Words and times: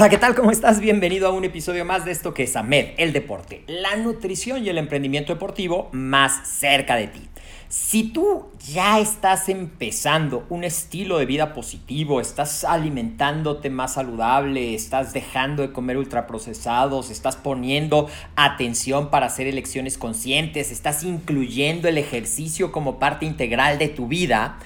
Hola, 0.00 0.08
¿qué 0.08 0.16
tal? 0.16 0.34
¿Cómo 0.34 0.50
estás? 0.50 0.80
Bienvenido 0.80 1.28
a 1.28 1.30
un 1.30 1.44
episodio 1.44 1.84
más 1.84 2.06
de 2.06 2.12
esto 2.12 2.32
que 2.32 2.44
es 2.44 2.56
AMED, 2.56 2.94
el 2.96 3.12
deporte, 3.12 3.64
la 3.66 3.96
nutrición 3.96 4.64
y 4.64 4.70
el 4.70 4.78
emprendimiento 4.78 5.34
deportivo 5.34 5.90
más 5.92 6.48
cerca 6.48 6.96
de 6.96 7.08
ti. 7.08 7.28
Si 7.68 8.04
tú 8.04 8.46
ya 8.66 8.98
estás 8.98 9.50
empezando 9.50 10.46
un 10.48 10.64
estilo 10.64 11.18
de 11.18 11.26
vida 11.26 11.52
positivo, 11.52 12.22
estás 12.22 12.64
alimentándote 12.64 13.68
más 13.68 13.92
saludable, 13.92 14.74
estás 14.74 15.12
dejando 15.12 15.60
de 15.60 15.72
comer 15.72 15.98
ultraprocesados, 15.98 17.10
estás 17.10 17.36
poniendo 17.36 18.08
atención 18.36 19.10
para 19.10 19.26
hacer 19.26 19.48
elecciones 19.48 19.98
conscientes, 19.98 20.72
estás 20.72 21.02
incluyendo 21.02 21.88
el 21.88 21.98
ejercicio 21.98 22.72
como 22.72 22.98
parte 22.98 23.26
integral 23.26 23.78
de 23.78 23.88
tu 23.88 24.08
vida, 24.08 24.56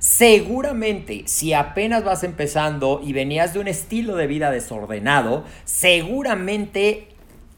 Seguramente, 0.00 1.24
si 1.26 1.52
apenas 1.52 2.04
vas 2.04 2.24
empezando 2.24 3.02
y 3.04 3.12
venías 3.12 3.52
de 3.52 3.60
un 3.60 3.68
estilo 3.68 4.16
de 4.16 4.26
vida 4.26 4.50
desordenado, 4.50 5.44
seguramente 5.66 7.08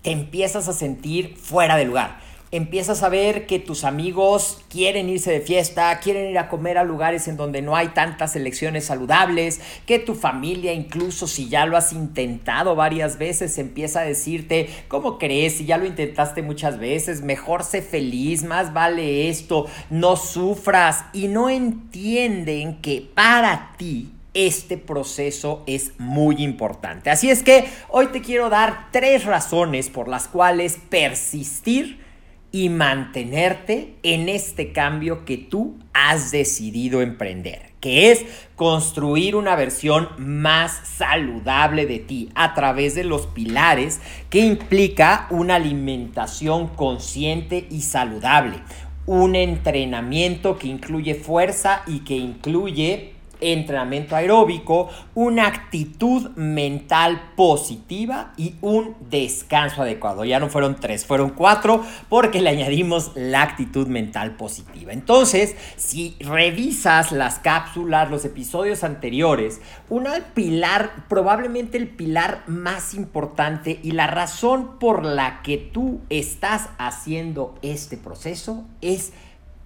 te 0.03 0.10
empiezas 0.10 0.66
a 0.66 0.72
sentir 0.72 1.36
fuera 1.36 1.76
de 1.76 1.84
lugar 1.84 2.21
empiezas 2.52 3.02
a 3.02 3.08
ver 3.08 3.46
que 3.46 3.58
tus 3.58 3.82
amigos 3.82 4.60
quieren 4.68 5.08
irse 5.08 5.32
de 5.32 5.40
fiesta, 5.40 5.98
quieren 6.00 6.30
ir 6.30 6.38
a 6.38 6.50
comer 6.50 6.76
a 6.76 6.84
lugares 6.84 7.26
en 7.26 7.38
donde 7.38 7.62
no 7.62 7.74
hay 7.74 7.88
tantas 7.88 8.36
elecciones 8.36 8.84
saludables, 8.84 9.62
que 9.86 9.98
tu 9.98 10.14
familia 10.14 10.74
incluso 10.74 11.26
si 11.26 11.48
ya 11.48 11.64
lo 11.64 11.78
has 11.78 11.94
intentado 11.94 12.76
varias 12.76 13.16
veces 13.16 13.56
empieza 13.56 14.00
a 14.00 14.04
decirte, 14.04 14.68
¿cómo 14.88 15.18
crees? 15.18 15.54
Si 15.54 15.64
ya 15.64 15.78
lo 15.78 15.86
intentaste 15.86 16.42
muchas 16.42 16.78
veces, 16.78 17.22
mejor 17.22 17.64
sé 17.64 17.80
feliz, 17.80 18.44
más 18.44 18.74
vale 18.74 19.30
esto, 19.30 19.66
no 19.88 20.16
sufras 20.16 21.06
y 21.14 21.28
no 21.28 21.48
entienden 21.48 22.82
que 22.82 23.08
para 23.14 23.72
ti 23.78 24.12
este 24.34 24.76
proceso 24.76 25.62
es 25.66 25.92
muy 25.98 26.42
importante. 26.42 27.08
Así 27.08 27.30
es 27.30 27.42
que 27.42 27.64
hoy 27.88 28.08
te 28.08 28.20
quiero 28.20 28.50
dar 28.50 28.88
tres 28.90 29.24
razones 29.24 29.88
por 29.88 30.08
las 30.08 30.28
cuales 30.28 30.78
persistir 30.90 32.11
y 32.52 32.68
mantenerte 32.68 33.96
en 34.02 34.28
este 34.28 34.72
cambio 34.72 35.24
que 35.24 35.38
tú 35.38 35.78
has 35.94 36.30
decidido 36.30 37.00
emprender, 37.00 37.72
que 37.80 38.12
es 38.12 38.24
construir 38.56 39.34
una 39.34 39.56
versión 39.56 40.10
más 40.18 40.86
saludable 40.86 41.86
de 41.86 41.98
ti 41.98 42.28
a 42.34 42.52
través 42.54 42.94
de 42.94 43.04
los 43.04 43.26
pilares 43.26 44.00
que 44.28 44.40
implica 44.40 45.26
una 45.30 45.56
alimentación 45.56 46.68
consciente 46.68 47.66
y 47.70 47.80
saludable, 47.80 48.58
un 49.06 49.34
entrenamiento 49.34 50.58
que 50.58 50.69
incluye 50.69 51.14
fuerza 51.14 51.82
y 51.86 52.00
que 52.00 52.16
incluye 52.16 53.11
entrenamiento 53.42 54.16
aeróbico, 54.16 54.88
una 55.14 55.47
actitud 55.47 56.30
mental 56.36 57.32
positiva 57.36 58.32
y 58.36 58.54
un 58.60 58.97
descanso 59.10 59.82
adecuado. 59.82 60.25
Ya 60.25 60.41
no 60.41 60.48
fueron 60.48 60.76
tres, 60.76 61.04
fueron 61.04 61.30
cuatro 61.30 61.84
porque 62.08 62.41
le 62.41 62.50
añadimos 62.50 63.12
la 63.14 63.42
actitud 63.42 63.88
mental 63.88 64.36
positiva. 64.36 64.92
Entonces, 64.92 65.56
si 65.76 66.16
revisas 66.20 67.12
las 67.12 67.38
cápsulas, 67.41 68.10
los 68.10 68.25
episodios 68.25 68.84
anteriores, 68.84 69.60
una 69.88 70.12
pilar, 70.34 71.06
probablemente 71.08 71.76
el 71.76 71.88
pilar 71.88 72.44
más 72.47 72.94
importante 72.94 73.81
y 73.82 73.92
la 73.92 74.06
razón 74.06 74.78
por 74.78 75.04
la 75.04 75.42
que 75.42 75.58
tú 75.58 76.00
estás 76.08 76.69
haciendo 76.78 77.54
este 77.62 77.97
proceso 77.97 78.64
es 78.81 79.12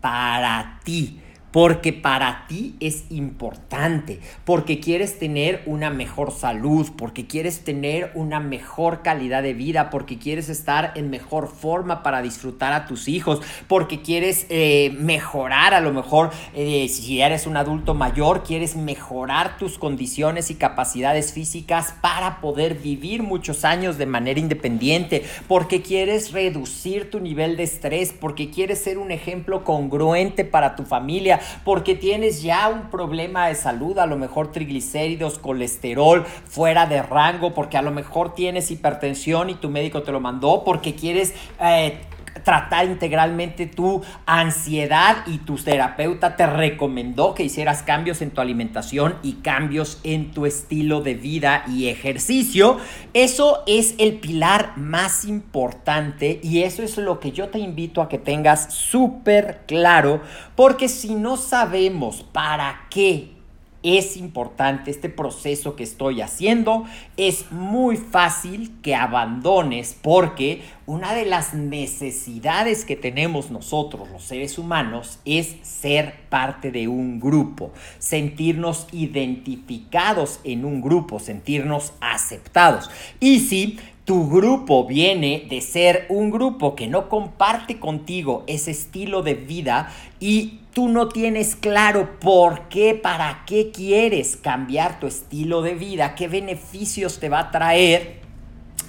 para 0.00 0.80
ti 0.84 1.20
porque 1.50 1.92
para 1.92 2.46
ti 2.48 2.74
es 2.80 3.04
importante, 3.10 4.20
porque 4.44 4.80
quieres 4.80 5.18
tener 5.18 5.62
una 5.66 5.90
mejor 5.90 6.32
salud, 6.32 6.88
porque 6.96 7.26
quieres 7.26 7.64
tener 7.64 8.10
una 8.14 8.40
mejor 8.40 9.02
calidad 9.02 9.42
de 9.42 9.54
vida, 9.54 9.90
porque 9.90 10.18
quieres 10.18 10.48
estar 10.48 10.92
en 10.96 11.10
mejor 11.10 11.48
forma 11.48 12.02
para 12.02 12.22
disfrutar 12.22 12.72
a 12.72 12.86
tus 12.86 13.08
hijos, 13.08 13.40
porque 13.68 14.02
quieres 14.02 14.46
eh, 14.48 14.94
mejorar 14.98 15.74
a 15.74 15.80
lo 15.80 15.92
mejor, 15.92 16.30
eh, 16.54 16.88
si 16.88 17.20
eres 17.20 17.46
un 17.46 17.56
adulto 17.56 17.94
mayor, 17.94 18.42
quieres 18.42 18.76
mejorar 18.76 19.58
tus 19.58 19.78
condiciones 19.78 20.50
y 20.50 20.56
capacidades 20.56 21.32
físicas 21.32 21.94
para 22.00 22.40
poder 22.40 22.74
vivir 22.74 23.22
muchos 23.22 23.64
años 23.64 23.98
de 23.98 24.06
manera 24.06 24.40
independiente, 24.40 25.24
porque 25.48 25.82
quieres 25.82 26.32
reducir 26.32 27.10
tu 27.10 27.20
nivel 27.20 27.56
de 27.56 27.62
estrés, 27.62 28.12
porque 28.12 28.50
quieres 28.50 28.82
ser 28.82 28.98
un 28.98 29.10
ejemplo 29.10 29.64
congruente 29.64 30.44
para 30.44 30.76
tu 30.76 30.84
familia, 30.84 31.35
porque 31.64 31.94
tienes 31.94 32.42
ya 32.42 32.68
un 32.68 32.90
problema 32.90 33.48
de 33.48 33.54
salud, 33.54 33.98
a 33.98 34.06
lo 34.06 34.16
mejor 34.16 34.52
triglicéridos, 34.52 35.38
colesterol 35.38 36.24
fuera 36.46 36.86
de 36.86 37.02
rango, 37.02 37.54
porque 37.54 37.76
a 37.76 37.82
lo 37.82 37.90
mejor 37.90 38.34
tienes 38.34 38.70
hipertensión 38.70 39.50
y 39.50 39.54
tu 39.54 39.70
médico 39.70 40.02
te 40.02 40.12
lo 40.12 40.20
mandó, 40.20 40.64
porque 40.64 40.94
quieres... 40.94 41.34
Eh, 41.60 41.98
tratar 42.44 42.86
integralmente 42.86 43.66
tu 43.66 44.02
ansiedad 44.26 45.18
y 45.26 45.38
tu 45.38 45.56
terapeuta 45.56 46.36
te 46.36 46.46
recomendó 46.46 47.34
que 47.34 47.44
hicieras 47.44 47.82
cambios 47.82 48.22
en 48.22 48.30
tu 48.30 48.40
alimentación 48.40 49.16
y 49.22 49.34
cambios 49.34 50.00
en 50.04 50.30
tu 50.32 50.46
estilo 50.46 51.00
de 51.00 51.14
vida 51.14 51.64
y 51.68 51.88
ejercicio, 51.88 52.78
eso 53.14 53.62
es 53.66 53.94
el 53.98 54.18
pilar 54.20 54.76
más 54.76 55.24
importante 55.24 56.40
y 56.42 56.62
eso 56.62 56.82
es 56.82 56.96
lo 56.96 57.20
que 57.20 57.32
yo 57.32 57.48
te 57.48 57.58
invito 57.58 58.02
a 58.02 58.08
que 58.08 58.18
tengas 58.18 58.72
súper 58.72 59.62
claro, 59.66 60.20
porque 60.54 60.88
si 60.88 61.14
no 61.14 61.36
sabemos 61.36 62.22
para 62.22 62.86
qué 62.90 63.35
es 63.82 64.16
importante 64.16 64.90
este 64.90 65.08
proceso 65.08 65.76
que 65.76 65.84
estoy 65.84 66.20
haciendo. 66.20 66.84
Es 67.16 67.50
muy 67.52 67.96
fácil 67.96 68.72
que 68.82 68.94
abandones 68.94 69.96
porque 70.00 70.62
una 70.86 71.14
de 71.14 71.24
las 71.24 71.54
necesidades 71.54 72.84
que 72.84 72.96
tenemos 72.96 73.50
nosotros, 73.50 74.08
los 74.10 74.22
seres 74.22 74.58
humanos, 74.58 75.18
es 75.24 75.56
ser 75.62 76.14
parte 76.28 76.70
de 76.70 76.88
un 76.88 77.20
grupo, 77.20 77.72
sentirnos 77.98 78.86
identificados 78.92 80.40
en 80.44 80.64
un 80.64 80.80
grupo, 80.80 81.18
sentirnos 81.18 81.92
aceptados. 82.00 82.90
Y 83.20 83.40
si 83.40 83.78
tu 84.06 84.30
grupo 84.30 84.86
viene 84.86 85.46
de 85.50 85.60
ser 85.60 86.06
un 86.08 86.30
grupo 86.30 86.76
que 86.76 86.86
no 86.86 87.08
comparte 87.08 87.80
contigo 87.80 88.44
ese 88.46 88.70
estilo 88.70 89.22
de 89.22 89.34
vida 89.34 89.92
y 90.20 90.60
tú 90.72 90.88
no 90.88 91.08
tienes 91.08 91.56
claro 91.56 92.20
por 92.20 92.68
qué, 92.68 92.94
para 92.94 93.42
qué 93.46 93.72
quieres 93.72 94.36
cambiar 94.36 95.00
tu 95.00 95.08
estilo 95.08 95.60
de 95.60 95.74
vida, 95.74 96.14
qué 96.14 96.28
beneficios 96.28 97.18
te 97.18 97.28
va 97.28 97.40
a 97.40 97.50
traer, 97.50 98.20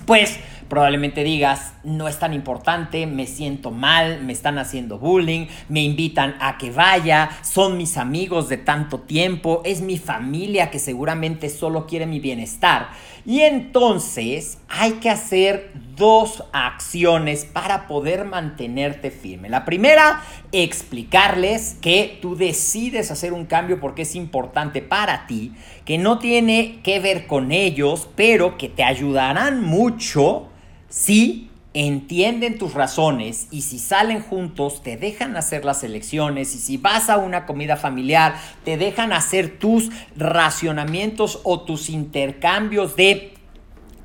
pues 0.05 0.39
probablemente 0.69 1.23
digas, 1.23 1.73
no 1.83 2.07
es 2.07 2.19
tan 2.19 2.33
importante, 2.33 3.05
me 3.07 3.27
siento 3.27 3.71
mal, 3.71 4.21
me 4.21 4.33
están 4.33 4.57
haciendo 4.57 4.99
bullying, 4.99 5.47
me 5.69 5.81
invitan 5.81 6.35
a 6.39 6.57
que 6.57 6.71
vaya, 6.71 7.29
son 7.43 7.77
mis 7.77 7.97
amigos 7.97 8.49
de 8.49 8.57
tanto 8.57 8.99
tiempo, 8.99 9.61
es 9.65 9.81
mi 9.81 9.97
familia 9.97 10.69
que 10.69 10.79
seguramente 10.79 11.49
solo 11.49 11.87
quiere 11.87 12.05
mi 12.05 12.19
bienestar. 12.19 12.89
Y 13.25 13.41
entonces 13.41 14.57
hay 14.69 14.93
que 14.93 15.09
hacer 15.09 15.71
dos 15.97 16.43
acciones 16.53 17.43
para 17.43 17.87
poder 17.87 18.23
mantenerte 18.23 19.11
firme. 19.11 19.49
La 19.49 19.65
primera, 19.65 20.23
explicarles 20.53 21.75
que 21.81 22.19
tú 22.21 22.37
decides 22.37 23.11
hacer 23.11 23.33
un 23.33 23.45
cambio 23.45 23.81
porque 23.81 24.03
es 24.03 24.15
importante 24.15 24.81
para 24.81 25.27
ti, 25.27 25.51
que 25.83 25.97
no 25.97 26.19
tiene 26.19 26.79
que 26.83 27.01
ver 27.01 27.27
con 27.27 27.51
ellos, 27.51 28.07
pero 28.15 28.57
que 28.57 28.69
te 28.69 28.83
ayudarán 28.83 29.61
mucho 29.61 30.47
si 30.89 31.49
entienden 31.73 32.57
tus 32.57 32.73
razones 32.73 33.47
y 33.51 33.61
si 33.61 33.77
salen 33.77 34.21
juntos 34.21 34.81
te 34.81 34.97
dejan 34.97 35.35
hacer 35.37 35.63
las 35.63 35.83
elecciones 35.83 36.55
y 36.55 36.59
si 36.59 36.77
vas 36.77 37.09
a 37.09 37.17
una 37.17 37.45
comida 37.45 37.77
familiar 37.77 38.35
te 38.63 38.77
dejan 38.77 39.13
hacer 39.13 39.59
tus 39.59 39.89
racionamientos 40.15 41.39
o 41.43 41.61
tus 41.61 41.89
intercambios 41.89 42.95
de 42.95 43.36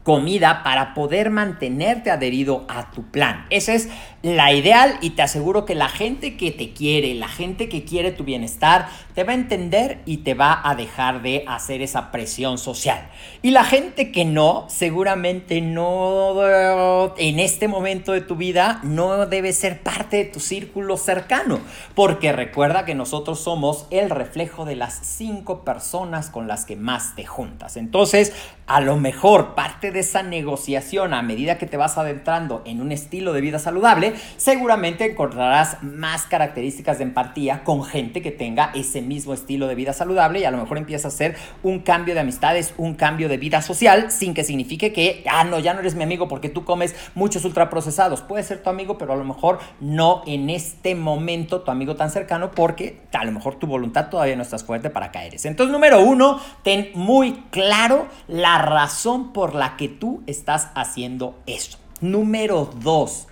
comida 0.03 0.63
para 0.65 0.95
poder 0.95 1.31
mantenerte 1.31 2.11
adherido 2.11 2.65
a 2.69 2.91
tu 2.91 3.05
plan. 3.05 3.47
Esa 3.51 3.75
es 3.75 3.89
la 4.23 4.53
ideal 4.53 4.99
y 5.01 5.11
te 5.11 5.23
aseguro 5.23 5.65
que 5.65 5.75
la 5.75 5.89
gente 5.89 6.37
que 6.37 6.51
te 6.51 6.73
quiere, 6.73 7.15
la 7.15 7.29
gente 7.29 7.69
que 7.69 7.85
quiere 7.85 8.13
tu 8.13 8.25
bienestar, 8.25 8.89
te 9.15 9.25
va 9.25 9.33
a 9.33 9.35
entender 9.35 10.01
y 10.07 10.19
te 10.19 10.35
va 10.35 10.61
a 10.65 10.75
dejar 10.75 11.23
de 11.23 11.45
hacer 11.47 11.83
esa 11.83 12.11
presión 12.11 12.59
social. 12.59 13.09
Y 13.43 13.51
la 13.51 13.65
gente 13.65 14.13
que 14.13 14.25
no, 14.25 14.67
seguramente 14.69 15.61
no, 15.61 17.15
en 17.17 17.41
este 17.41 17.69
momento 17.69 18.13
de 18.13 18.21
tu 18.21 18.37
vida, 18.37 18.81
no 18.83 19.27
debe 19.27 19.53
ser 19.53 19.83
parte 19.83 20.19
de 20.19 20.25
tu 20.25 20.41
círculo 20.41 20.97
cercano, 20.97 21.61
porque 21.95 22.33
recuerda 22.33 22.85
que 22.85 22.95
nosotros 22.95 23.41
somos 23.41 23.87
el 23.91 24.11
reflejo 24.11 24.65
de 24.65 24.77
las 24.77 25.01
cinco 25.03 25.65
personas 25.65 26.31
con 26.31 26.49
las 26.49 26.65
que 26.65 26.77
más 26.77 27.15
te 27.15 27.25
juntas. 27.27 27.77
Entonces, 27.77 28.33
a 28.73 28.81
lo 28.81 28.97
mejor 28.97 29.55
parte 29.55 29.91
de 29.91 30.01
esa 30.01 30.23
negociación 30.23 31.13
a 31.13 31.21
medida 31.21 31.59
que 31.59 31.67
te 31.67 31.77
vas 31.77 31.99
adentrando 31.99 32.63
en 32.65 32.81
un 32.81 32.91
estilo 32.91 33.35
de 33.35 33.43
vida 33.43 33.59
saludable, 33.59 34.15
seguramente 34.39 35.05
encontrarás 35.05 35.83
más 35.83 36.23
características 36.23 36.97
de 36.97 37.05
empatía 37.05 37.65
con 37.65 37.85
gente 37.85 38.23
que 38.23 38.31
tenga 38.31 38.71
ese 38.75 39.03
mismo 39.03 39.35
estilo 39.35 39.67
de 39.67 39.75
vida 39.75 39.93
saludable 39.93 40.41
y 40.41 40.47
a 40.47 40.51
lo 40.51 40.57
mejor 40.57 40.79
empieza 40.79 41.09
a 41.09 41.11
hacer 41.11 41.37
un 41.63 41.81
cambio 41.81 42.15
de 42.15 42.21
amistades, 42.21 42.73
un 42.79 42.95
cambio 42.95 43.29
de 43.29 43.37
vida 43.37 43.61
social, 43.61 44.11
sin 44.11 44.33
que 44.33 44.43
signifique 44.43 44.91
que, 44.95 45.23
ah, 45.31 45.45
no, 45.45 45.59
ya 45.59 45.75
no 45.75 45.81
eres 45.81 45.95
mi 45.95 46.05
amigo 46.05 46.27
porque 46.27 46.49
tú 46.49 46.65
comes 46.65 46.95
muchos 47.15 47.45
ultraprocesados. 47.45 48.23
Puede 48.23 48.43
ser 48.43 48.63
tu 48.63 48.71
amigo, 48.71 48.97
pero 48.97 49.13
a 49.13 49.17
lo 49.17 49.25
mejor 49.25 49.59
no 49.81 50.23
en 50.27 50.49
este 50.49 50.95
momento 50.95 51.61
tu 51.61 51.71
amigo 51.71 51.95
tan 51.97 52.11
cercano 52.11 52.53
porque 52.53 53.03
a 53.13 53.23
lo 53.27 53.33
mejor 53.33 53.57
tu 53.57 53.67
voluntad 53.67 54.09
todavía 54.09 54.35
no 54.35 54.43
estás 54.43 54.65
fuerte 54.65 54.89
para 54.89 55.13
caer. 55.13 55.35
Entonces, 55.35 55.71
número 55.71 56.01
uno, 56.01 56.41
ten 56.63 56.91
muy 56.95 57.45
claro 57.51 58.07
la 58.29 58.62
razón 58.63 59.33
por 59.33 59.55
la 59.55 59.77
que 59.77 59.89
tú 59.89 60.23
estás 60.27 60.69
haciendo 60.75 61.39
eso. 61.47 61.79
Número 62.01 62.71
dos, 62.81 63.29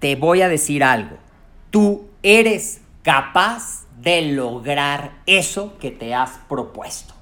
te 0.00 0.16
voy 0.16 0.42
a 0.42 0.48
decir 0.48 0.82
algo. 0.82 1.16
Tú 1.70 2.08
eres 2.22 2.80
capaz 3.02 3.86
de 4.00 4.22
lograr 4.22 5.12
eso 5.26 5.78
que 5.78 5.90
te 5.90 6.14
has 6.14 6.32
propuesto. 6.48 7.14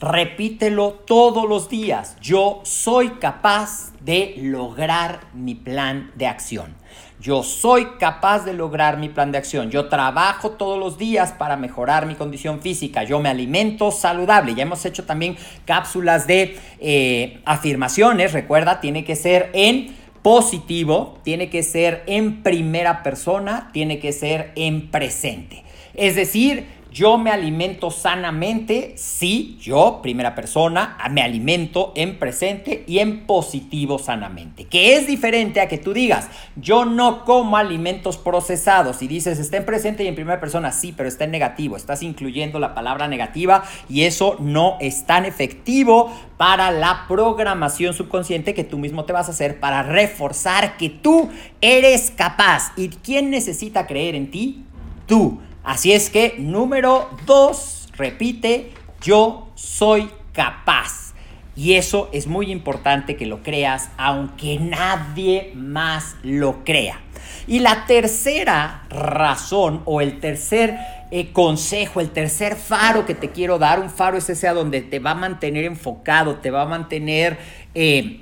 Repítelo 0.00 0.92
todos 0.92 1.48
los 1.48 1.70
días. 1.70 2.16
Yo 2.20 2.60
soy 2.64 3.10
capaz 3.12 3.92
de 4.00 4.34
lograr 4.36 5.20
mi 5.32 5.54
plan 5.54 6.10
de 6.16 6.26
acción. 6.26 6.74
Yo 7.18 7.42
soy 7.42 7.86
capaz 7.98 8.44
de 8.44 8.52
lograr 8.52 8.98
mi 8.98 9.08
plan 9.08 9.32
de 9.32 9.38
acción. 9.38 9.70
Yo 9.70 9.88
trabajo 9.88 10.50
todos 10.50 10.78
los 10.78 10.98
días 10.98 11.32
para 11.32 11.56
mejorar 11.56 12.04
mi 12.04 12.14
condición 12.14 12.60
física. 12.60 13.04
Yo 13.04 13.20
me 13.20 13.30
alimento 13.30 13.90
saludable. 13.90 14.54
Ya 14.54 14.64
hemos 14.64 14.84
hecho 14.84 15.04
también 15.04 15.38
cápsulas 15.64 16.26
de 16.26 16.58
eh, 16.78 17.40
afirmaciones. 17.46 18.34
Recuerda, 18.34 18.80
tiene 18.80 19.02
que 19.02 19.16
ser 19.16 19.50
en 19.54 19.96
positivo, 20.20 21.18
tiene 21.22 21.48
que 21.48 21.62
ser 21.62 22.02
en 22.06 22.42
primera 22.42 23.02
persona, 23.02 23.70
tiene 23.72 23.98
que 23.98 24.12
ser 24.12 24.52
en 24.56 24.90
presente. 24.90 25.64
Es 25.94 26.16
decir, 26.16 26.66
yo 26.96 27.18
me 27.18 27.30
alimento 27.30 27.90
sanamente, 27.90 28.94
sí, 28.96 29.58
yo, 29.60 30.00
primera 30.02 30.34
persona, 30.34 30.96
me 31.10 31.20
alimento 31.20 31.92
en 31.94 32.18
presente 32.18 32.84
y 32.86 33.00
en 33.00 33.26
positivo 33.26 33.98
sanamente. 33.98 34.64
Que 34.64 34.96
es 34.96 35.06
diferente 35.06 35.60
a 35.60 35.68
que 35.68 35.76
tú 35.76 35.92
digas, 35.92 36.30
yo 36.56 36.86
no 36.86 37.26
como 37.26 37.58
alimentos 37.58 38.16
procesados 38.16 39.02
y 39.02 39.08
dices, 39.08 39.38
está 39.38 39.58
en 39.58 39.66
presente 39.66 40.04
y 40.04 40.06
en 40.06 40.14
primera 40.14 40.40
persona, 40.40 40.72
sí, 40.72 40.94
pero 40.96 41.06
está 41.06 41.24
en 41.24 41.32
negativo. 41.32 41.76
Estás 41.76 42.02
incluyendo 42.02 42.58
la 42.58 42.74
palabra 42.74 43.08
negativa 43.08 43.64
y 43.90 44.04
eso 44.04 44.36
no 44.40 44.78
es 44.80 45.04
tan 45.04 45.26
efectivo 45.26 46.10
para 46.38 46.70
la 46.70 47.04
programación 47.08 47.92
subconsciente 47.92 48.54
que 48.54 48.64
tú 48.64 48.78
mismo 48.78 49.04
te 49.04 49.12
vas 49.12 49.28
a 49.28 49.32
hacer 49.32 49.60
para 49.60 49.82
reforzar 49.82 50.78
que 50.78 50.88
tú 50.88 51.28
eres 51.60 52.10
capaz. 52.10 52.72
¿Y 52.74 52.88
quién 52.88 53.28
necesita 53.28 53.86
creer 53.86 54.14
en 54.14 54.30
ti? 54.30 54.64
Tú. 55.06 55.40
Así 55.66 55.92
es 55.92 56.10
que 56.10 56.36
número 56.38 57.10
dos, 57.26 57.88
repite, 57.96 58.70
yo 59.02 59.48
soy 59.56 60.08
capaz. 60.32 61.12
Y 61.56 61.72
eso 61.72 62.08
es 62.12 62.28
muy 62.28 62.52
importante 62.52 63.16
que 63.16 63.26
lo 63.26 63.42
creas, 63.42 63.90
aunque 63.96 64.60
nadie 64.60 65.50
más 65.56 66.14
lo 66.22 66.62
crea. 66.62 67.00
Y 67.48 67.58
la 67.58 67.84
tercera 67.86 68.84
razón 68.90 69.82
o 69.86 70.00
el 70.00 70.20
tercer 70.20 70.78
eh, 71.10 71.32
consejo, 71.32 72.00
el 72.00 72.10
tercer 72.10 72.54
faro 72.54 73.04
que 73.04 73.16
te 73.16 73.32
quiero 73.32 73.58
dar, 73.58 73.80
un 73.80 73.90
faro 73.90 74.18
es 74.18 74.30
ese 74.30 74.46
a 74.46 74.54
donde 74.54 74.82
te 74.82 75.00
va 75.00 75.10
a 75.10 75.14
mantener 75.16 75.64
enfocado, 75.64 76.36
te 76.36 76.52
va 76.52 76.62
a 76.62 76.66
mantener... 76.66 77.38
Eh, 77.74 78.20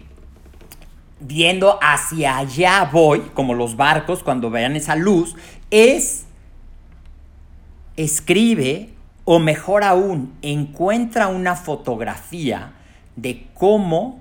viendo 1.20 1.78
hacia 1.80 2.36
allá 2.36 2.90
voy, 2.92 3.20
como 3.32 3.54
los 3.54 3.76
barcos 3.76 4.22
cuando 4.22 4.50
vean 4.50 4.76
esa 4.76 4.94
luz, 4.94 5.34
es 5.70 6.26
escribe 7.96 8.90
o 9.24 9.38
mejor 9.38 9.84
aún, 9.84 10.34
encuentra 10.42 11.28
una 11.28 11.56
fotografía 11.56 12.72
de 13.16 13.46
cómo 13.54 14.20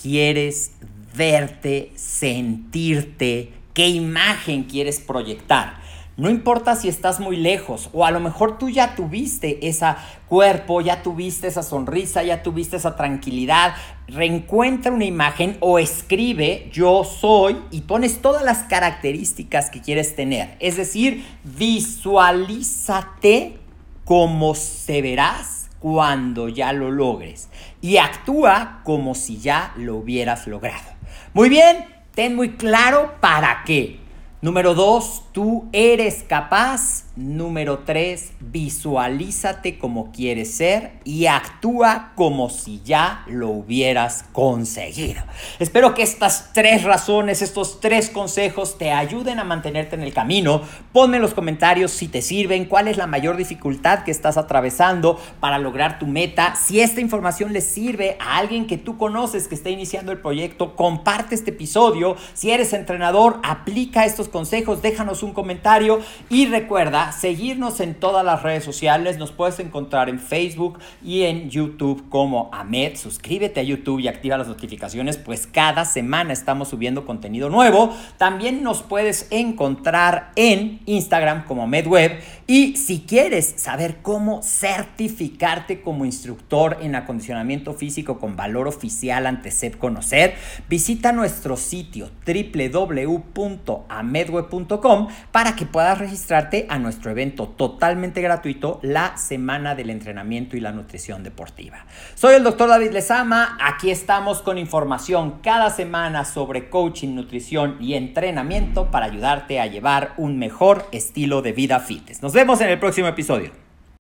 quieres 0.00 0.72
verte, 1.14 1.92
sentirte, 1.94 3.52
qué 3.74 3.88
imagen 3.88 4.64
quieres 4.64 5.00
proyectar. 5.00 5.81
No 6.18 6.28
importa 6.28 6.76
si 6.76 6.88
estás 6.88 7.20
muy 7.20 7.38
lejos 7.38 7.88
o 7.94 8.04
a 8.04 8.10
lo 8.10 8.20
mejor 8.20 8.58
tú 8.58 8.68
ya 8.68 8.94
tuviste 8.94 9.66
ese 9.66 9.86
cuerpo, 10.28 10.82
ya 10.82 11.02
tuviste 11.02 11.46
esa 11.46 11.62
sonrisa, 11.62 12.22
ya 12.22 12.42
tuviste 12.42 12.76
esa 12.76 12.96
tranquilidad. 12.96 13.72
Reencuentra 14.08 14.92
una 14.92 15.06
imagen 15.06 15.56
o 15.60 15.78
escribe 15.78 16.68
yo 16.70 17.02
soy 17.04 17.56
y 17.70 17.80
pones 17.82 18.20
todas 18.20 18.44
las 18.44 18.64
características 18.64 19.70
que 19.70 19.80
quieres 19.80 20.14
tener. 20.14 20.54
Es 20.60 20.76
decir, 20.76 21.24
visualízate 21.44 23.56
como 24.04 24.54
se 24.54 25.00
verás 25.00 25.70
cuando 25.78 26.48
ya 26.48 26.74
lo 26.74 26.90
logres 26.90 27.48
y 27.80 27.96
actúa 27.96 28.82
como 28.84 29.14
si 29.14 29.38
ya 29.38 29.72
lo 29.76 29.96
hubieras 29.96 30.46
logrado. 30.46 30.90
Muy 31.32 31.48
bien, 31.48 31.86
ten 32.14 32.36
muy 32.36 32.56
claro 32.56 33.14
para 33.20 33.62
qué. 33.64 34.02
Número 34.42 34.74
dos, 34.74 35.22
tú 35.32 35.68
eres 35.72 36.24
capaz. 36.26 37.04
Número 37.14 37.80
3, 37.80 38.32
visualízate 38.40 39.76
como 39.76 40.12
quieres 40.12 40.54
ser 40.54 40.92
y 41.04 41.26
actúa 41.26 42.12
como 42.14 42.48
si 42.48 42.80
ya 42.86 43.22
lo 43.26 43.50
hubieras 43.50 44.24
conseguido. 44.32 45.22
Espero 45.58 45.92
que 45.92 46.02
estas 46.02 46.54
tres 46.54 46.84
razones, 46.84 47.42
estos 47.42 47.80
tres 47.80 48.08
consejos 48.08 48.78
te 48.78 48.92
ayuden 48.92 49.38
a 49.40 49.44
mantenerte 49.44 49.94
en 49.94 50.00
el 50.00 50.14
camino. 50.14 50.62
Ponme 50.92 51.16
en 51.16 51.22
los 51.22 51.34
comentarios 51.34 51.90
si 51.90 52.08
te 52.08 52.22
sirven, 52.22 52.64
cuál 52.64 52.88
es 52.88 52.96
la 52.96 53.06
mayor 53.06 53.36
dificultad 53.36 54.04
que 54.04 54.10
estás 54.10 54.38
atravesando 54.38 55.20
para 55.38 55.58
lograr 55.58 55.98
tu 55.98 56.06
meta. 56.06 56.54
Si 56.56 56.80
esta 56.80 57.02
información 57.02 57.52
le 57.52 57.60
sirve 57.60 58.16
a 58.20 58.38
alguien 58.38 58.66
que 58.66 58.78
tú 58.78 58.96
conoces 58.96 59.48
que 59.48 59.54
está 59.54 59.68
iniciando 59.68 60.12
el 60.12 60.18
proyecto, 60.18 60.76
comparte 60.76 61.34
este 61.34 61.50
episodio. 61.50 62.16
Si 62.32 62.50
eres 62.50 62.72
entrenador, 62.72 63.38
aplica 63.42 64.06
estos 64.06 64.30
consejos, 64.30 64.80
déjanos 64.80 65.21
un 65.22 65.32
comentario 65.32 66.00
y 66.30 66.46
recuerda 66.46 67.12
seguirnos 67.12 67.80
en 67.80 67.94
todas 67.94 68.24
las 68.24 68.42
redes 68.42 68.64
sociales. 68.64 69.18
Nos 69.18 69.32
puedes 69.32 69.58
encontrar 69.60 70.08
en 70.08 70.18
Facebook 70.18 70.78
y 71.02 71.22
en 71.22 71.50
YouTube 71.50 72.08
como 72.08 72.50
Ahmed. 72.52 72.96
Suscríbete 72.96 73.60
a 73.60 73.62
YouTube 73.62 74.00
y 74.00 74.08
activa 74.08 74.38
las 74.38 74.48
notificaciones, 74.48 75.16
pues 75.16 75.46
cada 75.46 75.84
semana 75.84 76.32
estamos 76.32 76.68
subiendo 76.68 77.04
contenido 77.04 77.50
nuevo. 77.50 77.94
También 78.18 78.62
nos 78.62 78.82
puedes 78.82 79.28
encontrar 79.30 80.32
en 80.36 80.80
Instagram 80.86 81.44
como 81.44 81.66
Web 81.66 82.20
Y 82.46 82.76
si 82.76 83.00
quieres 83.00 83.54
saber 83.56 83.98
cómo 84.02 84.42
certificarte 84.42 85.80
como 85.80 86.04
instructor 86.04 86.78
en 86.82 86.94
acondicionamiento 86.94 87.72
físico 87.74 88.18
con 88.18 88.36
valor 88.36 88.68
oficial 88.68 89.26
ante 89.26 89.50
SEP 89.50 89.78
Conocer, 89.78 90.34
visita 90.68 91.12
nuestro 91.12 91.56
sitio 91.56 92.10
www.amedweb.com 92.26 95.08
para 95.30 95.56
que 95.56 95.66
puedas 95.66 95.98
registrarte 95.98 96.66
a 96.68 96.78
nuestro 96.78 97.10
evento 97.10 97.48
totalmente 97.48 98.20
gratuito, 98.20 98.80
la 98.82 99.16
Semana 99.16 99.74
del 99.74 99.90
Entrenamiento 99.90 100.56
y 100.56 100.60
la 100.60 100.72
Nutrición 100.72 101.22
Deportiva. 101.22 101.86
Soy 102.14 102.34
el 102.34 102.44
doctor 102.44 102.68
David 102.68 102.92
Lezama, 102.92 103.56
aquí 103.60 103.90
estamos 103.90 104.42
con 104.42 104.58
información 104.58 105.40
cada 105.42 105.70
semana 105.70 106.24
sobre 106.24 106.68
coaching, 106.68 107.14
nutrición 107.14 107.76
y 107.80 107.94
entrenamiento 107.94 108.90
para 108.90 109.06
ayudarte 109.06 109.60
a 109.60 109.66
llevar 109.66 110.14
un 110.16 110.38
mejor 110.38 110.86
estilo 110.92 111.42
de 111.42 111.52
vida 111.52 111.80
fitness. 111.80 112.22
Nos 112.22 112.32
vemos 112.32 112.60
en 112.60 112.68
el 112.68 112.78
próximo 112.78 113.08
episodio. 113.08 113.61